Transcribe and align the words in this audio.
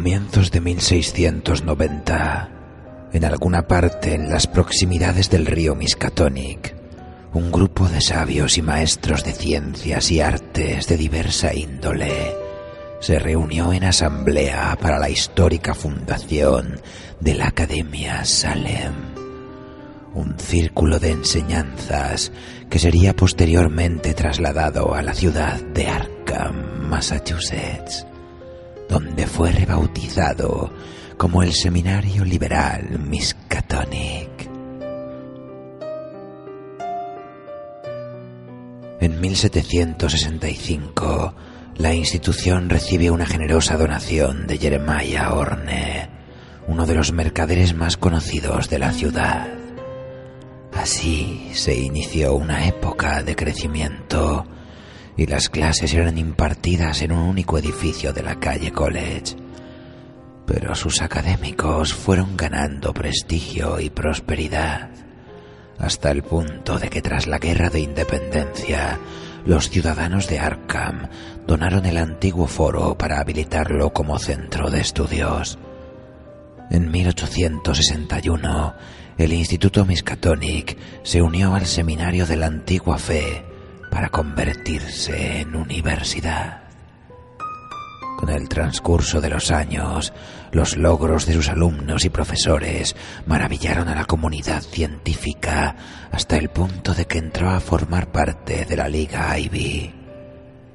comienzos 0.00 0.50
de 0.50 0.62
1690, 0.62 2.48
en 3.12 3.22
alguna 3.22 3.66
parte 3.66 4.14
en 4.14 4.30
las 4.30 4.46
proximidades 4.46 5.28
del 5.28 5.44
río 5.44 5.74
Miskatonic, 5.74 6.74
un 7.34 7.52
grupo 7.52 7.86
de 7.86 8.00
sabios 8.00 8.56
y 8.56 8.62
maestros 8.62 9.24
de 9.24 9.32
ciencias 9.32 10.10
y 10.10 10.22
artes 10.22 10.86
de 10.86 10.96
diversa 10.96 11.52
índole 11.52 12.34
se 13.00 13.18
reunió 13.18 13.74
en 13.74 13.84
asamblea 13.84 14.78
para 14.80 14.98
la 14.98 15.10
histórica 15.10 15.74
fundación 15.74 16.80
de 17.20 17.34
la 17.34 17.48
Academia 17.48 18.24
Salem, 18.24 18.94
un 20.14 20.38
círculo 20.38 20.98
de 20.98 21.10
enseñanzas 21.10 22.32
que 22.70 22.78
sería 22.78 23.14
posteriormente 23.14 24.14
trasladado 24.14 24.94
a 24.94 25.02
la 25.02 25.12
ciudad 25.12 25.60
de 25.60 25.88
Arkham, 25.88 26.88
Massachusetts 26.88 28.06
donde 28.90 29.26
fue 29.28 29.52
rebautizado 29.52 30.72
como 31.16 31.44
el 31.44 31.54
Seminario 31.54 32.24
Liberal 32.24 32.98
Miskatonic. 32.98 34.50
En 39.00 39.20
1765, 39.20 41.34
la 41.76 41.94
institución 41.94 42.68
recibe 42.68 43.12
una 43.12 43.26
generosa 43.26 43.76
donación 43.76 44.48
de 44.48 44.58
Jeremiah 44.58 45.34
Horne, 45.34 46.10
uno 46.66 46.84
de 46.84 46.96
los 46.96 47.12
mercaderes 47.12 47.74
más 47.74 47.96
conocidos 47.96 48.68
de 48.68 48.80
la 48.80 48.92
ciudad. 48.92 49.46
Así 50.74 51.52
se 51.54 51.78
inició 51.78 52.34
una 52.34 52.66
época 52.66 53.22
de 53.22 53.36
crecimiento 53.36 54.48
y 55.20 55.26
las 55.26 55.50
clases 55.50 55.92
eran 55.92 56.16
impartidas 56.16 57.02
en 57.02 57.12
un 57.12 57.18
único 57.18 57.58
edificio 57.58 58.14
de 58.14 58.22
la 58.22 58.40
calle 58.40 58.72
College. 58.72 59.36
Pero 60.46 60.74
sus 60.74 61.02
académicos 61.02 61.92
fueron 61.92 62.38
ganando 62.38 62.94
prestigio 62.94 63.78
y 63.80 63.90
prosperidad, 63.90 64.88
hasta 65.78 66.10
el 66.10 66.22
punto 66.22 66.78
de 66.78 66.88
que 66.88 67.02
tras 67.02 67.26
la 67.26 67.36
Guerra 67.36 67.68
de 67.68 67.80
Independencia, 67.80 68.98
los 69.44 69.68
ciudadanos 69.68 70.26
de 70.26 70.38
Arkham 70.38 71.10
donaron 71.46 71.84
el 71.84 71.98
antiguo 71.98 72.46
foro 72.46 72.96
para 72.96 73.20
habilitarlo 73.20 73.92
como 73.92 74.18
centro 74.18 74.70
de 74.70 74.80
estudios. 74.80 75.58
En 76.70 76.90
1861, 76.90 78.74
el 79.18 79.34
Instituto 79.34 79.84
Miskatonic 79.84 80.78
se 81.02 81.20
unió 81.20 81.54
al 81.54 81.66
Seminario 81.66 82.24
de 82.24 82.36
la 82.36 82.46
Antigua 82.46 82.96
Fe 82.96 83.49
para 83.90 84.08
convertirse 84.08 85.40
en 85.40 85.56
universidad. 85.56 86.62
Con 88.18 88.28
el 88.28 88.48
transcurso 88.48 89.20
de 89.20 89.30
los 89.30 89.50
años, 89.50 90.12
los 90.52 90.76
logros 90.76 91.26
de 91.26 91.32
sus 91.32 91.48
alumnos 91.48 92.04
y 92.04 92.10
profesores 92.10 92.94
maravillaron 93.26 93.88
a 93.88 93.94
la 93.94 94.04
comunidad 94.04 94.62
científica 94.62 95.74
hasta 96.12 96.36
el 96.36 96.50
punto 96.50 96.92
de 96.92 97.06
que 97.06 97.18
entró 97.18 97.48
a 97.48 97.60
formar 97.60 98.12
parte 98.12 98.66
de 98.66 98.76
la 98.76 98.88
Liga 98.88 99.38
Ivy. 99.38 99.94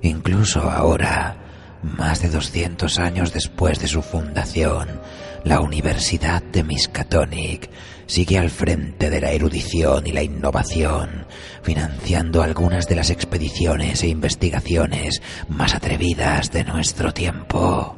Incluso 0.00 0.70
ahora, 0.70 1.36
más 1.82 2.22
de 2.22 2.30
200 2.30 2.98
años 2.98 3.32
después 3.32 3.78
de 3.78 3.88
su 3.88 4.00
fundación, 4.00 5.00
la 5.44 5.60
Universidad 5.60 6.42
de 6.42 6.64
Miskatonic 6.64 7.70
sigue 8.06 8.38
al 8.38 8.50
frente 8.50 9.10
de 9.10 9.20
la 9.20 9.30
erudición 9.30 10.06
y 10.06 10.12
la 10.12 10.22
innovación, 10.22 11.26
financiando 11.62 12.42
algunas 12.42 12.88
de 12.88 12.96
las 12.96 13.10
expediciones 13.10 14.02
e 14.02 14.08
investigaciones 14.08 15.22
más 15.48 15.74
atrevidas 15.74 16.50
de 16.50 16.64
nuestro 16.64 17.12
tiempo, 17.12 17.94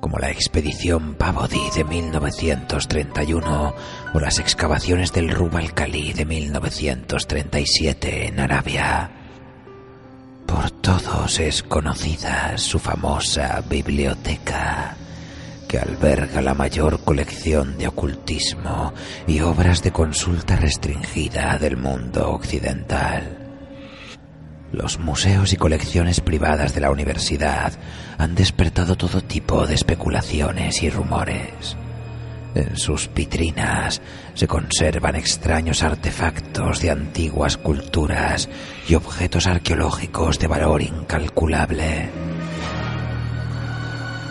como 0.00 0.18
la 0.18 0.30
expedición 0.30 1.14
Pavodi 1.14 1.70
de 1.74 1.84
1931 1.84 3.74
o 4.14 4.20
las 4.20 4.38
excavaciones 4.38 5.12
del 5.12 5.30
Rub 5.30 5.52
Khali 5.74 6.12
de 6.12 6.24
1937 6.24 8.28
en 8.28 8.40
Arabia. 8.40 9.10
Por 10.46 10.70
todos 10.70 11.40
es 11.40 11.64
conocida 11.64 12.56
su 12.56 12.78
famosa 12.78 13.62
biblioteca 13.68 14.96
que 15.66 15.78
alberga 15.78 16.40
la 16.40 16.54
mayor 16.54 17.00
colección 17.00 17.76
de 17.78 17.88
ocultismo 17.88 18.92
y 19.26 19.40
obras 19.40 19.82
de 19.82 19.92
consulta 19.92 20.56
restringida 20.56 21.58
del 21.58 21.76
mundo 21.76 22.30
occidental. 22.30 23.46
Los 24.72 24.98
museos 24.98 25.52
y 25.52 25.56
colecciones 25.56 26.20
privadas 26.20 26.74
de 26.74 26.80
la 26.80 26.90
universidad 26.90 27.72
han 28.18 28.34
despertado 28.34 28.96
todo 28.96 29.20
tipo 29.20 29.66
de 29.66 29.74
especulaciones 29.74 30.82
y 30.82 30.90
rumores. 30.90 31.76
En 32.54 32.76
sus 32.76 33.12
vitrinas 33.12 34.00
se 34.34 34.48
conservan 34.48 35.14
extraños 35.14 35.82
artefactos 35.82 36.80
de 36.80 36.90
antiguas 36.90 37.58
culturas 37.58 38.48
y 38.88 38.94
objetos 38.94 39.46
arqueológicos 39.46 40.38
de 40.38 40.46
valor 40.46 40.80
incalculable. 40.82 42.25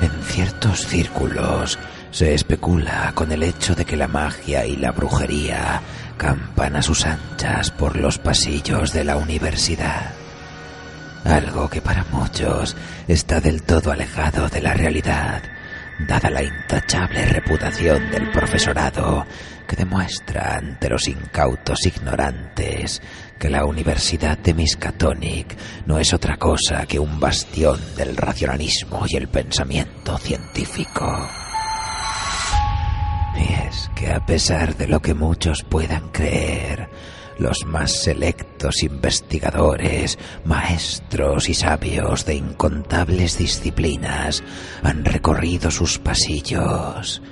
En 0.00 0.10
ciertos 0.22 0.86
círculos 0.86 1.78
se 2.10 2.34
especula 2.34 3.12
con 3.14 3.30
el 3.32 3.42
hecho 3.42 3.74
de 3.74 3.84
que 3.84 3.96
la 3.96 4.08
magia 4.08 4.66
y 4.66 4.76
la 4.76 4.92
brujería 4.92 5.82
campan 6.16 6.76
a 6.76 6.82
sus 6.82 7.06
anchas 7.06 7.70
por 7.70 7.96
los 7.96 8.18
pasillos 8.18 8.92
de 8.92 9.04
la 9.04 9.16
universidad. 9.16 10.12
algo 11.24 11.68
que 11.68 11.82
para 11.82 12.04
muchos 12.10 12.76
está 13.06 13.40
del 13.40 13.62
todo 13.62 13.92
alejado 13.92 14.48
de 14.48 14.62
la 14.62 14.72
realidad, 14.72 15.42
dada 16.06 16.30
la 16.30 16.42
intachable 16.42 17.24
reputación 17.26 18.10
del 18.10 18.30
profesorado 18.30 19.26
que 19.66 19.76
demuestra 19.76 20.56
ante 20.56 20.88
los 20.88 21.06
incautos 21.08 21.86
ignorantes 21.86 23.00
que 23.38 23.48
la 23.48 23.64
Universidad 23.64 24.36
de 24.38 24.52
Miskatonic 24.54 25.56
no 25.86 25.98
es 25.98 26.12
otra 26.12 26.36
cosa 26.36 26.86
que 26.86 26.98
un 26.98 27.20
bastión 27.20 27.80
del 27.96 28.16
racionalismo 28.16 29.04
y 29.08 29.16
el 29.16 29.28
pensamiento 29.28 30.18
científico. 30.18 31.28
Y 33.36 33.52
es 33.68 33.90
que 33.94 34.12
a 34.12 34.24
pesar 34.26 34.76
de 34.76 34.88
lo 34.88 35.00
que 35.00 35.14
muchos 35.14 35.62
puedan 35.62 36.10
creer, 36.10 36.88
los 37.40 37.64
más 37.64 37.90
selectos 37.90 38.82
investigadores, 38.82 40.18
maestros 40.44 41.48
y 41.48 41.54
sabios 41.54 42.26
de 42.26 42.34
incontables 42.34 43.38
disciplinas 43.38 44.44
han 44.82 45.04
recorrido 45.04 45.70
sus 45.70 45.98
pasillos. 45.98 47.22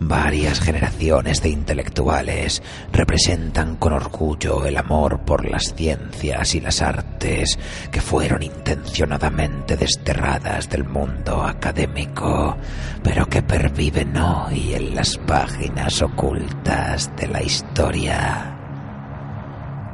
Varias 0.00 0.58
generaciones 0.58 1.42
de 1.42 1.50
intelectuales 1.50 2.60
representan 2.92 3.76
con 3.76 3.92
orgullo 3.92 4.66
el 4.66 4.76
amor 4.76 5.20
por 5.20 5.48
las 5.48 5.74
ciencias 5.76 6.56
y 6.56 6.60
las 6.60 6.82
artes 6.82 7.56
que 7.92 8.00
fueron 8.00 8.42
intencionadamente 8.42 9.76
desterradas 9.76 10.68
del 10.68 10.82
mundo 10.82 11.44
académico, 11.44 12.56
pero 13.04 13.26
que 13.26 13.42
perviven 13.42 14.16
hoy 14.16 14.74
en 14.74 14.96
las 14.96 15.18
páginas 15.18 16.02
ocultas 16.02 17.14
de 17.16 17.28
la 17.28 17.40
historia 17.40 18.61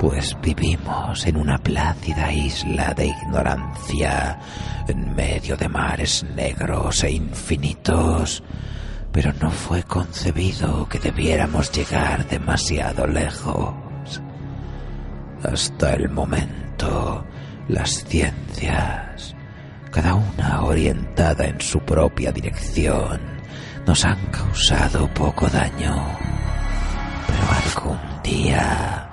pues 0.00 0.34
vivimos 0.40 1.26
en 1.26 1.36
una 1.36 1.58
plácida 1.58 2.32
isla 2.32 2.94
de 2.94 3.08
ignorancia, 3.08 4.40
en 4.88 5.14
medio 5.14 5.58
de 5.58 5.68
mares 5.68 6.24
negros 6.34 7.04
e 7.04 7.10
infinitos, 7.10 8.42
pero 9.12 9.30
no 9.42 9.50
fue 9.50 9.82
concebido 9.82 10.88
que 10.88 10.98
debiéramos 10.98 11.70
llegar 11.70 12.26
demasiado 12.26 13.06
lejos. 13.06 13.74
Hasta 15.44 15.92
el 15.92 16.08
momento, 16.08 17.26
las 17.68 18.02
ciencias, 18.02 19.36
cada 19.90 20.14
una 20.14 20.62
orientada 20.62 21.44
en 21.44 21.60
su 21.60 21.78
propia 21.80 22.32
dirección, 22.32 23.20
nos 23.86 24.02
han 24.06 24.24
causado 24.30 25.12
poco 25.12 25.46
daño. 25.48 25.94
Pero 27.26 27.84
algún 27.84 28.22
día 28.22 29.09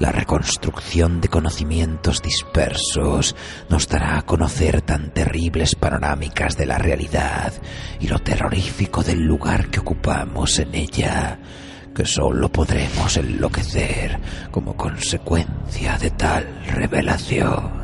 la 0.00 0.10
reconstrucción 0.10 1.20
de 1.20 1.28
conocimientos 1.28 2.22
dispersos 2.22 3.36
nos 3.68 3.86
dará 3.86 4.18
a 4.18 4.22
conocer 4.22 4.80
tan 4.80 5.12
terribles 5.12 5.74
panorámicas 5.74 6.56
de 6.56 6.64
la 6.64 6.78
realidad 6.78 7.52
y 8.00 8.08
lo 8.08 8.18
terrorífico 8.18 9.02
del 9.02 9.20
lugar 9.20 9.68
que 9.68 9.80
ocupamos 9.80 10.58
en 10.58 10.74
ella, 10.74 11.38
que 11.94 12.06
sólo 12.06 12.50
podremos 12.50 13.14
enloquecer 13.18 14.18
como 14.50 14.74
consecuencia 14.74 15.98
de 15.98 16.10
tal 16.12 16.64
revelación. 16.66 17.78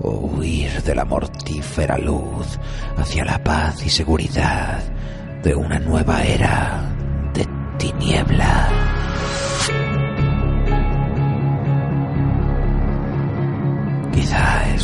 O 0.00 0.10
huir 0.10 0.82
de 0.82 0.94
la 0.96 1.04
mortífera 1.04 1.96
luz 1.96 2.58
hacia 2.96 3.24
la 3.24 3.42
paz 3.42 3.84
y 3.86 3.88
seguridad 3.88 4.82
de 5.44 5.54
una 5.54 5.78
nueva 5.78 6.24
era 6.24 6.82
de 7.34 7.46
tiniebla. 7.78 8.87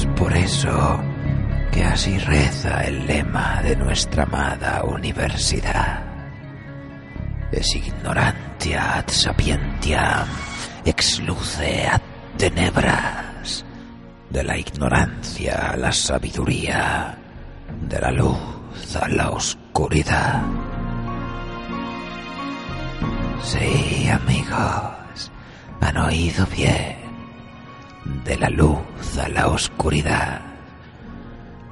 Es 0.05 0.21
por 0.21 0.37
eso 0.37 1.01
que 1.73 1.83
así 1.83 2.19
reza 2.19 2.85
el 2.85 3.07
lema 3.07 3.61
de 3.63 3.75
nuestra 3.77 4.25
amada 4.25 4.85
universidad. 4.85 6.03
Es 7.51 7.75
ignorantia 7.75 8.99
ad 8.99 9.09
sapientiam, 9.09 10.29
ex 10.85 11.21
luce 11.21 11.87
ad 11.87 12.01
tenebras. 12.37 13.65
De 14.31 14.43
la 14.43 14.59
ignorancia 14.59 15.71
a 15.73 15.77
la 15.77 15.93
sabiduría, 15.93 17.17
de 17.89 18.01
la 18.01 18.11
luz 18.11 18.97
a 19.01 19.09
la 19.09 19.31
oscuridad. 19.31 20.43
Sí, 23.43 24.09
amigos, 24.11 25.31
han 25.81 25.97
oído 25.97 26.47
bien 26.47 27.04
de 28.25 28.37
la 28.37 28.51
luz 28.51 29.19
a 29.23 29.29
la 29.29 29.49
oscuridad. 29.49 30.43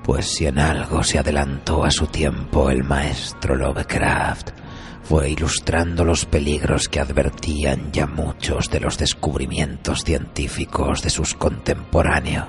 Pues 0.02 0.26
si 0.26 0.46
en 0.46 0.58
algo 0.58 1.02
se 1.05 1.19
adelantó 1.19 1.84
a 1.84 1.90
su 1.90 2.06
tiempo 2.06 2.70
el 2.70 2.82
maestro 2.82 3.55
Lovecraft, 3.55 4.50
fue 5.02 5.31
ilustrando 5.31 6.05
los 6.05 6.26
peligros 6.26 6.88
que 6.88 7.00
advertían 7.00 7.93
ya 7.93 8.06
muchos 8.06 8.70
de 8.70 8.81
los 8.81 8.99
descubrimientos 8.99 10.05
científicos 10.05 11.02
de 11.02 11.11
sus 11.11 11.34
contemporáneos. 11.34 12.49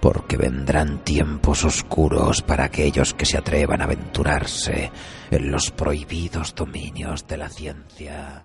Porque 0.00 0.36
vendrán 0.36 1.02
tiempos 1.02 1.64
oscuros 1.64 2.42
para 2.42 2.64
aquellos 2.64 3.14
que 3.14 3.24
se 3.24 3.38
atrevan 3.38 3.80
a 3.80 3.84
aventurarse 3.84 4.92
en 5.30 5.50
los 5.50 5.70
prohibidos 5.70 6.54
dominios 6.54 7.26
de 7.26 7.36
la 7.38 7.48
ciencia. 7.48 8.44